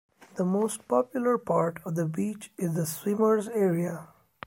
[0.33, 4.07] The most popular part of the beach is the swimmers' area.